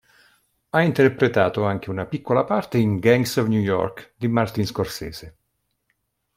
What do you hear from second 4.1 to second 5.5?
di Martin Scorsese.